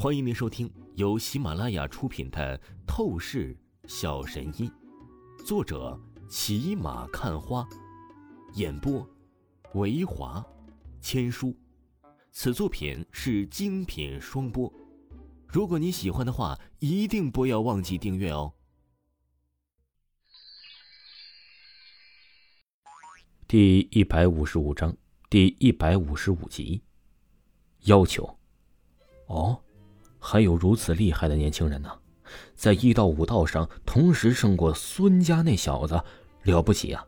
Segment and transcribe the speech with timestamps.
[0.00, 2.56] 欢迎您收听由喜马拉雅出品的
[2.86, 4.70] 《透视小神医》，
[5.44, 7.68] 作者骑马看花，
[8.54, 9.04] 演播
[9.74, 10.46] 维华
[11.00, 11.52] 千书。
[12.30, 14.72] 此作品是精品双播。
[15.48, 18.54] 如果你喜欢的话，一定不要忘记订阅哦。
[23.48, 24.96] 第一百五十五章，
[25.28, 26.84] 第一百五十五集，
[27.80, 28.38] 要求。
[29.26, 29.60] 哦。
[30.18, 31.90] 还有如此厉害的年轻人呢，
[32.54, 36.00] 在一道武道上同时胜过孙家那小子，
[36.42, 37.04] 了不起啊！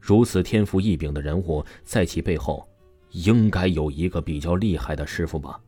[0.00, 2.66] 如此天赋异禀的人物，在其背后，
[3.10, 5.60] 应该有一个比较厉害的师傅吧？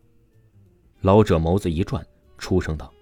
[1.03, 2.05] 老者眸子一转，
[2.39, 2.93] 出声道：“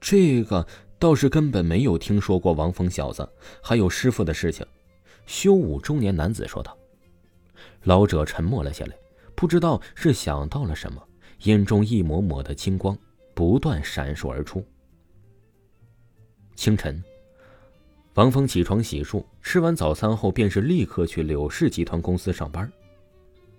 [0.00, 0.66] 这个
[0.98, 3.28] 倒是根本没有听说过王峰小子
[3.62, 4.66] 还有师傅的事情。”
[5.26, 6.76] 修武中年男子说道。
[7.84, 8.96] 老者沉默了下来，
[9.34, 11.02] 不知道是想到了什么。
[11.44, 12.96] 眼中一抹抹的金光
[13.34, 14.64] 不断闪烁而出。
[16.54, 17.02] 清晨，
[18.14, 22.70] 王峰起床洗漱，吃完早餐后便是立刻去柳氏集团公司上班。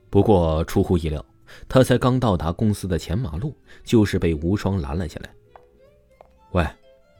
[0.10, 1.24] 不过出乎意料，
[1.68, 5.30] 他才刚到达公司的前马路，就是被无双拦了下来。
[6.54, 6.66] “喂，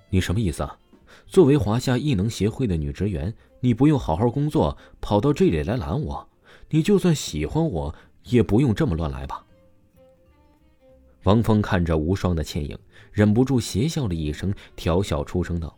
[0.10, 0.80] 你什么意思啊？
[1.28, 6.28] 作为华夏异能协会的女职员，你不用好好工作，跑到这里来拦我？
[6.70, 9.46] 你就算喜欢我，也不用这么乱来吧？”
[11.26, 12.78] 王峰看着无双的倩影，
[13.12, 15.76] 忍不住邪笑了一声，调笑出声道：“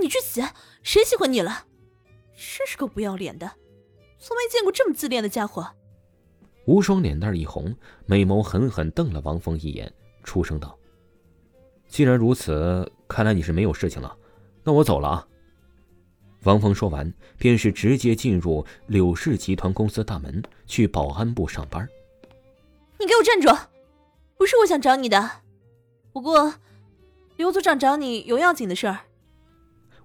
[0.00, 0.42] 你去死！
[0.82, 1.66] 谁喜欢你了？
[2.34, 3.46] 真是个不要脸的，
[4.18, 5.70] 从没见过这么自恋的家伙。”
[6.64, 7.74] 无双脸蛋一红，
[8.06, 9.92] 美眸狠狠瞪了王峰一眼，
[10.24, 10.78] 出声道
[11.86, 14.16] ：“既然如此，看来你是没有事情了，
[14.64, 15.28] 那我走了啊。”
[16.44, 21.86] 王峰说完，便是直接进入柳氏集团公司大门，去保安部上班。
[22.98, 23.48] 你给我站住！
[24.40, 25.42] 不是我想找你的，
[26.14, 26.54] 不过
[27.36, 29.00] 刘组长找你有要紧的事儿。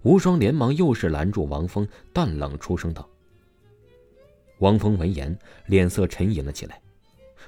[0.02, 3.10] 无双连忙又是拦住王峰，淡冷出声道
[4.60, 6.82] ：“王峰闻言，脸色沉吟了起来，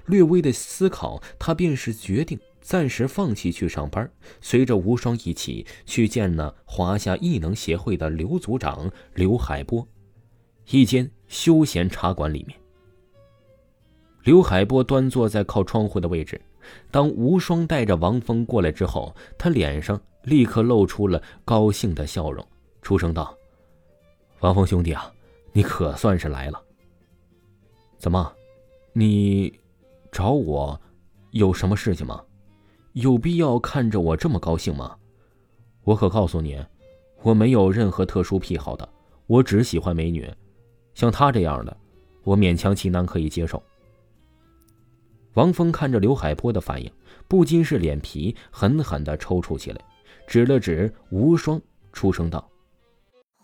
[0.06, 9.86] 略微的思考，他便是决定暂时放弃去上班，随着无双一起去见那华夏异能协会的刘组长刘海波。
[10.70, 12.58] 一间休闲茶馆里面，
[14.24, 16.40] 刘海波端坐在靠窗户的位置。
[16.92, 22.46] 当无双带着王峰过来之后，他脸上立刻露出了高兴的笑容，
[22.82, 23.36] 出声道
[24.42, 25.12] ：“王峰兄弟啊，
[25.54, 26.62] 你可算是来了。
[27.98, 28.34] 怎么，
[28.94, 29.60] 你
[30.12, 30.80] 找我
[31.32, 32.24] 有什么事情吗？
[32.94, 34.96] 有必要看着我这么高兴吗？
[35.84, 36.60] 我可告诉你，
[37.22, 38.88] 我没有任何特殊癖好的，
[39.28, 40.30] 我只喜欢美女，
[40.94, 41.78] 像她这样的，
[42.24, 43.62] 我勉强其难可以接受。”
[45.38, 46.92] 王峰看着刘海波的反应，
[47.28, 49.80] 不禁是脸皮狠狠的抽搐起来，
[50.26, 51.62] 指了指无双，
[51.94, 52.50] 出声道：“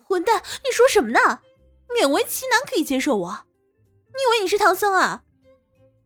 [0.03, 1.19] 混蛋，你说什么呢？
[1.95, 3.45] 勉为其难可以接受我？
[4.07, 5.23] 你以为你是唐僧啊？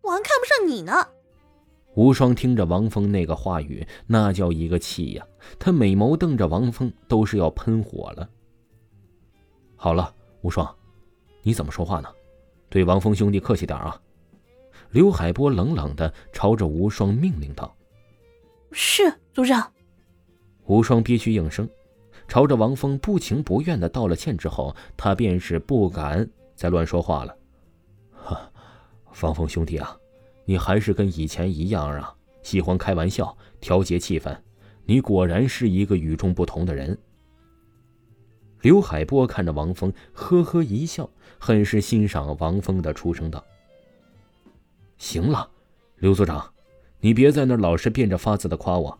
[0.02, 1.08] 我还看不上你呢！”
[1.96, 5.25] 无双听着王峰那个话语，那叫一个气呀！
[5.58, 8.30] 他美眸瞪着王峰，都是要喷火了。
[9.78, 10.69] 好了，无双，
[11.44, 12.09] 你怎么说话呢？
[12.68, 13.98] 对王峰兄弟客气点啊！
[14.97, 17.72] 刘海波冷冷的朝着无双命令道
[18.74, 19.72] ：“是组长。”
[20.66, 21.69] 无双憋屈应声，
[22.28, 27.38] 朝着王峰不情不愿的道了歉之后，他便是不敢再乱说话了。
[28.12, 28.52] 哈，
[29.22, 29.96] 王峰兄弟啊，
[30.46, 34.36] 你还是跟以前一样啊，喜欢开玩笑，调节气氛。
[34.84, 36.97] 你果然是一个与众不同的人。
[38.62, 41.07] 刘海波看着王峰，呵呵一笑，
[41.38, 43.46] 很是欣赏王峰的出声道。
[44.97, 45.50] 行了，
[45.97, 46.53] 刘组长，
[47.00, 48.97] 你别在那老是变着法子的夸我。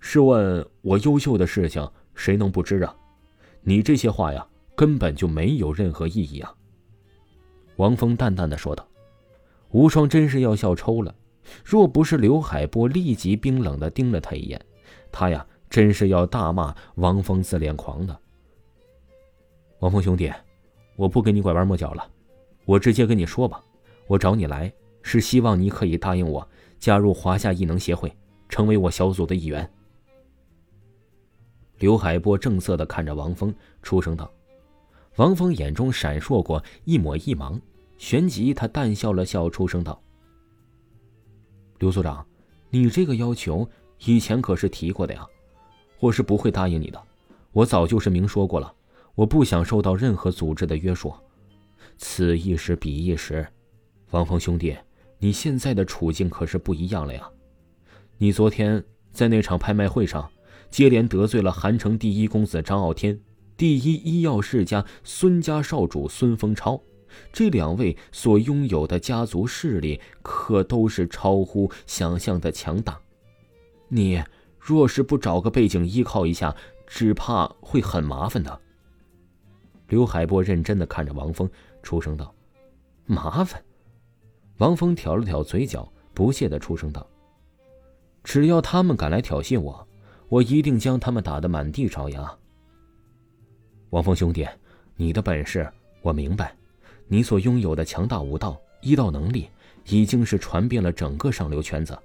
[0.00, 2.94] 试问，我优秀的事情谁能不知啊？
[3.62, 4.46] 你这些话呀，
[4.76, 6.54] 根本就没有任何意义啊。
[7.76, 8.86] 王峰淡淡的说道。
[9.70, 11.12] 无双真是要笑抽了，
[11.64, 14.64] 若不是刘海波立即冰冷的盯了他一眼，
[15.10, 18.16] 他呀，真是要大骂王峰自恋狂的。
[19.80, 20.32] 王峰兄弟，
[20.94, 22.08] 我不跟你拐弯抹角了，
[22.64, 23.60] 我直接跟你说吧，
[24.06, 24.72] 我找你来。
[25.06, 26.48] 是希望你可以答应我
[26.80, 28.10] 加入华夏异能协会，
[28.48, 29.70] 成为我小组的一员。
[31.78, 34.32] 刘海波正色的看着王峰，出声道
[35.16, 37.60] ：“王峰眼中闪烁过一抹异芒，
[37.98, 40.02] 旋即他淡笑了笑，出声道
[41.78, 42.26] ：‘刘组长，
[42.70, 43.68] 你这个要求
[44.06, 45.26] 以前可是提过的呀，
[46.00, 47.00] 我是不会答应你的。
[47.52, 48.74] 我早就是明说过了，
[49.14, 51.12] 我不想受到任何组织的约束。
[51.98, 53.46] 此一时，彼一时，
[54.10, 54.74] 王峰兄弟。’”
[55.18, 57.28] 你现在的处境可是不一样了呀！
[58.18, 60.30] 你昨天在那场拍卖会上，
[60.70, 63.18] 接连得罪了韩城第一公子张傲天、
[63.56, 66.80] 第一医药世家孙家少主孙丰超，
[67.32, 73.00] 这两位所拥有的家族势力可都是超乎想象的强大。
[73.88, 74.22] 你
[74.58, 76.54] 若是不找个背景依靠一下，
[76.86, 78.60] 只怕会很麻烦的。
[79.88, 81.48] 刘海波认真的看着王峰，
[81.82, 82.34] 出声道
[83.06, 83.62] ：“麻烦。”
[84.58, 87.04] 王峰挑了挑嘴角，不屑的出声道
[88.22, 89.86] ：“只要他们敢来挑衅我，
[90.28, 92.32] 我一定将他们打得满地找牙。”
[93.90, 94.46] 王峰兄弟，
[94.96, 95.68] 你的本事
[96.02, 96.54] 我明白，
[97.08, 99.48] 你所拥有的强大武道、医道能力，
[99.86, 101.98] 已经是传遍了整个上流圈子。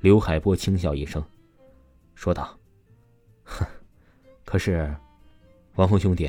[0.00, 1.24] 刘海波轻笑一声，
[2.16, 2.58] 说道
[3.44, 3.64] ：“哼，
[4.44, 4.92] 可是，
[5.76, 6.28] 王峰兄弟，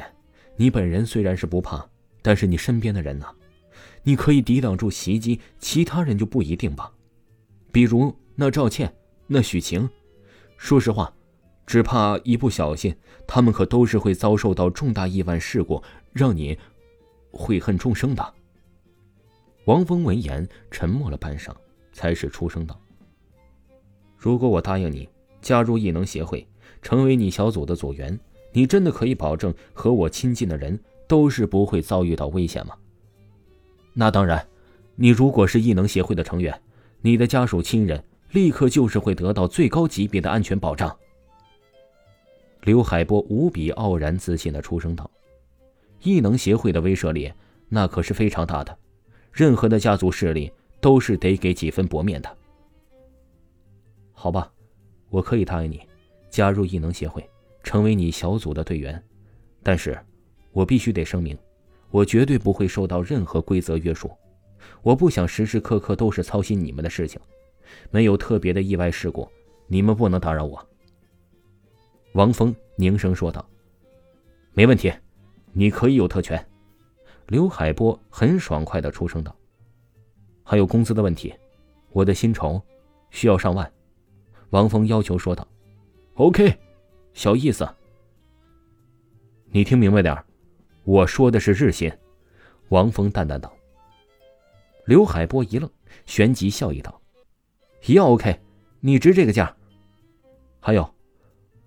[0.55, 1.83] 你本人虽然是不怕，
[2.21, 3.25] 但是你身边的人呢？”
[4.03, 6.91] 你可以抵挡住袭击，其他人就不一定吧。
[7.71, 8.93] 比如那赵倩、
[9.27, 9.89] 那许晴，
[10.57, 11.11] 说实话，
[11.65, 12.95] 只怕一不小心，
[13.25, 16.57] 他们可都是会遭受到重大意外事故，让你
[17.31, 18.33] 悔恨终生的。
[19.65, 21.55] 王峰闻言沉默了半晌，
[21.93, 22.77] 才是出声道
[24.17, 25.07] ：“如果我答应你
[25.41, 26.45] 加入异能协会，
[26.81, 28.19] 成为你小组的组员，
[28.51, 30.77] 你真的可以保证和我亲近的人
[31.07, 32.75] 都是不会遭遇到危险吗？”
[33.93, 34.45] 那当然，
[34.95, 36.59] 你如果是异能协会的成员，
[37.01, 40.95] 你的家属亲人立刻就是会得到最高级别的安全保障。
[42.61, 45.09] 刘海波无比傲然自信的出声道
[46.01, 47.31] ：“异能协会的威慑力，
[47.69, 48.77] 那可是非常大的，
[49.31, 52.37] 任何的家族势力都是得给几分薄面的。”
[54.13, 54.51] 好吧，
[55.09, 55.81] 我可以答应你，
[56.29, 57.29] 加入异能协会，
[57.63, 59.03] 成为你小组的队员，
[59.61, 59.99] 但是，
[60.51, 61.37] 我必须得声明。
[61.93, 64.09] 我绝对不会受到任何规则约束，
[64.81, 67.21] 我不想时时刻刻都是操心你们的事情。
[67.91, 69.29] 没有特别的意外事故，
[69.67, 70.67] 你们不能打扰我。”
[72.13, 73.47] 王峰凝声说道。
[74.53, 74.91] “没问题，
[75.51, 76.43] 你可以有特权。”
[77.29, 79.35] 刘海波很爽快的出声道。
[80.41, 81.31] “还有工资的问题，
[81.91, 82.59] 我的薪酬
[83.11, 83.71] 需要上万。”
[84.49, 85.47] 王峰要求说道。
[86.15, 86.57] “OK，
[87.13, 87.69] 小意思。
[89.51, 90.25] 你听明白点儿。”
[90.85, 91.91] 我说的是日薪，
[92.69, 93.51] 王峰淡淡道。
[94.85, 95.69] 刘海波一愣，
[96.05, 97.01] 旋即笑意道
[97.87, 98.37] ：“要 OK，
[98.81, 99.55] 你值这个价。
[100.59, 100.93] 还有，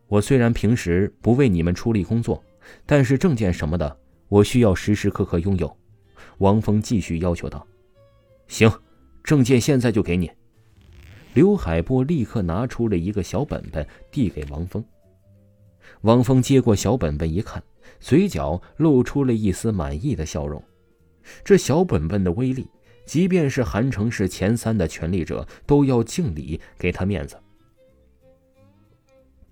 [0.06, 2.42] 我虽然平时不为你们出力工作，
[2.84, 3.98] 但是证件什么的，
[4.28, 5.74] 我需要时时刻刻拥有。”
[6.38, 7.66] 王峰继续要求道
[8.48, 8.70] ：“行，
[9.24, 10.30] 证件现在就给你。”
[11.32, 14.84] 刘海波立刻拿出了一个小本本，递给王峰。
[16.02, 17.62] 王峰接过小本本一看。
[18.00, 20.62] 嘴角露出了一丝满意的笑容。
[21.44, 22.68] 这小本本的威力，
[23.04, 27.36] 即便是韩城市前三的权力者都要敬礼给他面子。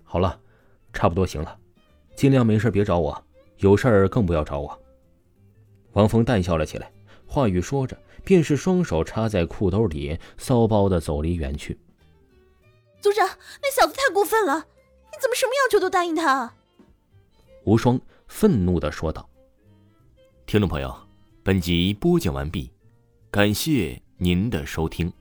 [0.03, 0.39] 好了，
[0.93, 1.57] 差不多行了，
[2.15, 3.25] 尽量没事别找我，
[3.57, 4.81] 有事儿更不要找我。
[5.93, 6.91] 王峰淡笑了起来，
[7.25, 11.77] 话语说着，便是双手插在裤兜里，骚包的走离远去。
[13.01, 13.27] 组长，
[13.61, 16.53] 那小子太过分了，你怎么什么要求都答应他？
[17.65, 17.99] 无双。
[18.27, 19.27] 愤怒的说道
[20.45, 20.95] ：“听众朋友，
[21.43, 22.71] 本集播讲完毕，
[23.31, 25.11] 感谢您的收听。”